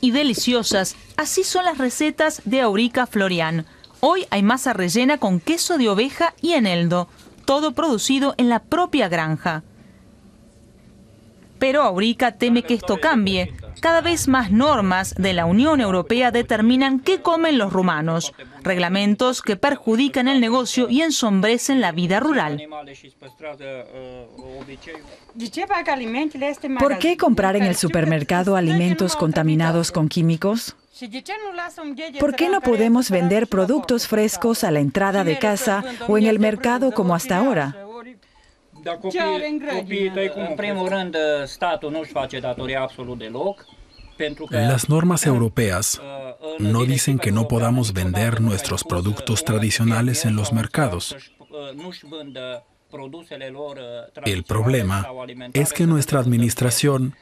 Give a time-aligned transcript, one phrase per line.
[0.00, 0.96] y deliciosas.
[1.16, 3.66] Así son las recetas de Aurica Florian.
[4.00, 7.08] Hoy hay masa rellena con queso de oveja y eneldo,
[7.44, 9.62] todo producido en la propia granja.
[11.60, 13.52] Pero Aurica teme que esto cambie.
[13.80, 18.32] Cada vez más normas de la Unión Europea determinan qué comen los rumanos,
[18.62, 22.66] reglamentos que perjudican el negocio y ensombrecen la vida rural.
[26.78, 30.76] ¿Por qué comprar en el supermercado alimentos contaminados con químicos?
[32.18, 36.38] ¿Por qué no podemos vender productos frescos a la entrada de casa o en el
[36.38, 37.76] mercado como hasta ahora?
[44.50, 46.00] Las normas europeas
[46.58, 51.16] no dicen que no podamos vender nuestros productos tradicionales en los mercados.
[54.24, 55.06] El problema
[55.54, 57.14] es que nuestra administración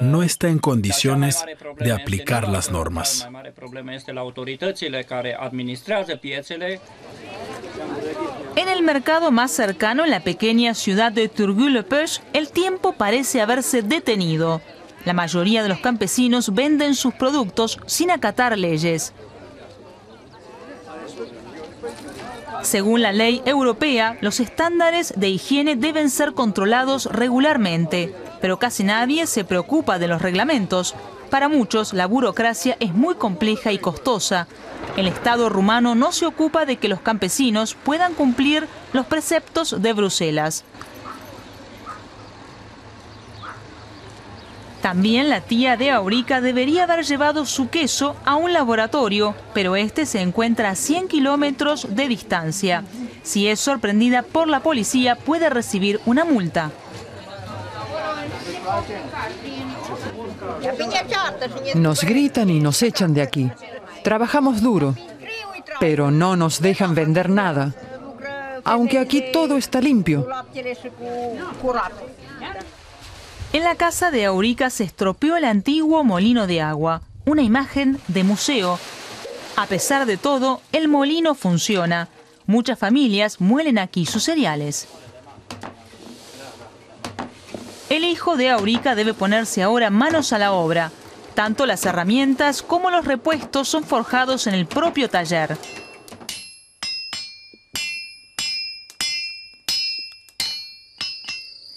[0.00, 1.44] no está en condiciones
[1.78, 3.28] de aplicar las normas.
[8.56, 13.82] En el mercado más cercano, en la pequeña ciudad de Turgu-le-Peuch, el tiempo parece haberse
[13.82, 14.60] detenido.
[15.04, 19.12] La mayoría de los campesinos venden sus productos sin acatar leyes.
[22.62, 29.26] Según la ley europea, los estándares de higiene deben ser controlados regularmente, pero casi nadie
[29.26, 30.94] se preocupa de los reglamentos.
[31.34, 34.46] Para muchos, la burocracia es muy compleja y costosa.
[34.96, 39.92] El Estado rumano no se ocupa de que los campesinos puedan cumplir los preceptos de
[39.94, 40.62] Bruselas.
[44.80, 50.06] También la tía de Aurica debería haber llevado su queso a un laboratorio, pero este
[50.06, 52.84] se encuentra a 100 kilómetros de distancia.
[53.24, 56.70] Si es sorprendida por la policía, puede recibir una multa.
[61.74, 63.50] Nos gritan y nos echan de aquí.
[64.02, 64.94] Trabajamos duro,
[65.80, 67.74] pero no nos dejan vender nada.
[68.64, 70.26] Aunque aquí todo está limpio.
[73.52, 78.24] En la casa de Aurica se estropeó el antiguo molino de agua, una imagen de
[78.24, 78.78] museo.
[79.56, 82.08] A pesar de todo, el molino funciona.
[82.46, 84.88] Muchas familias muelen aquí sus cereales.
[87.94, 90.90] El hijo de Aurica debe ponerse ahora manos a la obra.
[91.36, 95.56] Tanto las herramientas como los repuestos son forjados en el propio taller.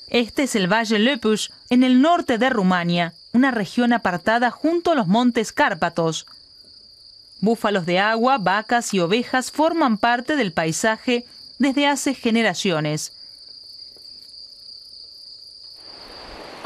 [0.10, 4.96] Este es el Valle Lepus, en el norte de Rumania, una región apartada junto a
[4.96, 6.26] los montes Cárpatos.
[7.42, 11.28] Búfalos de agua, vacas y ovejas forman parte del paisaje
[11.60, 13.14] desde hace generaciones.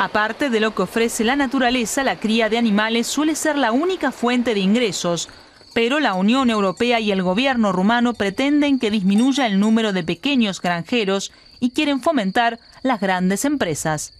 [0.01, 4.11] Aparte de lo que ofrece la naturaleza, la cría de animales suele ser la única
[4.11, 5.29] fuente de ingresos,
[5.75, 10.59] pero la Unión Europea y el gobierno rumano pretenden que disminuya el número de pequeños
[10.59, 14.11] granjeros y quieren fomentar las grandes empresas.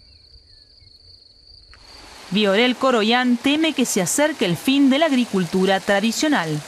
[2.30, 6.62] Viorel Coroyan teme que se acerque el fin de la agricultura tradicional.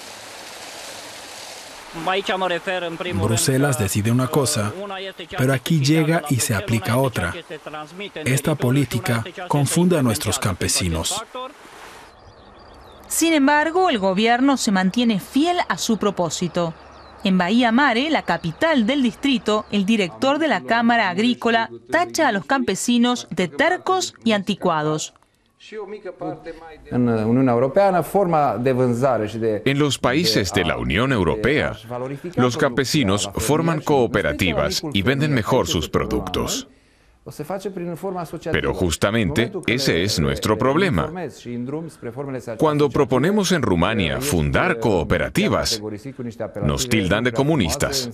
[3.13, 4.73] Bruselas decide una cosa,
[5.37, 7.33] pero aquí llega y se aplica otra.
[8.25, 11.23] Esta política confunde a nuestros campesinos.
[13.07, 16.73] Sin embargo, el gobierno se mantiene fiel a su propósito.
[17.23, 22.31] En Bahía Mare, la capital del distrito, el director de la Cámara Agrícola tacha a
[22.31, 25.13] los campesinos de tercos y anticuados.
[29.65, 31.73] En los países de la Unión Europea,
[32.35, 36.67] los campesinos forman cooperativas y venden mejor sus productos.
[38.51, 41.09] Pero justamente ese es nuestro problema.
[42.57, 45.81] Cuando proponemos en Rumania fundar cooperativas,
[46.61, 48.09] nos tildan de comunistas.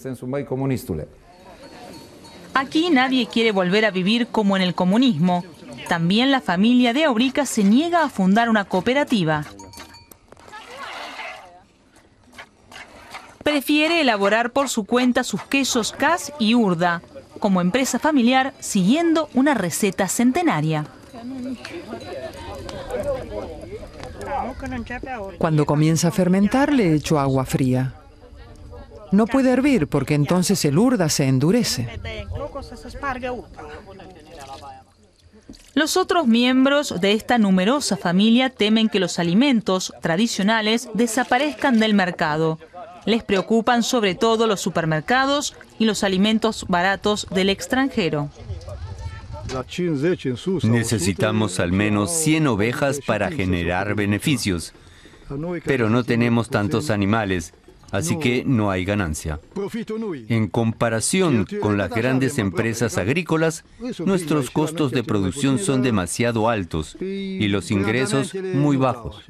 [2.53, 5.43] Aquí nadie quiere volver a vivir como en el comunismo.
[5.89, 9.43] También la familia de Aurica se niega a fundar una cooperativa.
[13.43, 17.01] Prefiere elaborar por su cuenta sus quesos Cas y Urda,
[17.39, 20.85] como empresa familiar siguiendo una receta centenaria.
[25.39, 27.95] Cuando comienza a fermentar le echo agua fría.
[29.11, 31.89] No puede hervir porque entonces el urda se endurece.
[35.75, 42.59] Los otros miembros de esta numerosa familia temen que los alimentos tradicionales desaparezcan del mercado.
[43.05, 48.29] Les preocupan sobre todo los supermercados y los alimentos baratos del extranjero.
[50.63, 54.73] Necesitamos al menos 100 ovejas para generar beneficios,
[55.65, 57.53] pero no tenemos tantos animales
[57.91, 59.39] así que no hay ganancia.
[60.27, 63.63] En comparación con las grandes empresas agrícolas,
[64.05, 69.23] nuestros costos de producción son demasiado altos y los ingresos muy bajos.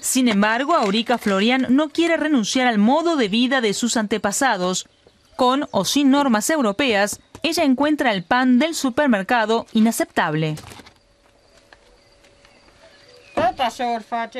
[0.00, 4.88] Sin embargo, Aurica Florian no quiere renunciar al modo de vida de sus antepasados.
[5.36, 10.56] Con o sin normas europeas, ella encuentra el pan del supermercado inaceptable.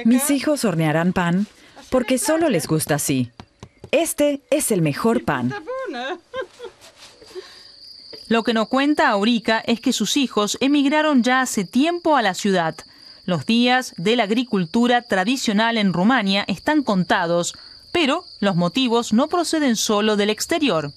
[0.05, 1.47] Mis hijos hornearán pan
[1.91, 3.31] porque solo les gusta así.
[3.91, 5.55] Este es el mejor pan.
[8.29, 12.35] Lo que no cuenta Aurica es que sus hijos emigraron ya hace tiempo a la
[12.35, 12.75] ciudad.
[13.25, 17.55] Los días de la agricultura tradicional en Rumania están contados,
[17.93, 20.93] pero los motivos no proceden solo del exterior.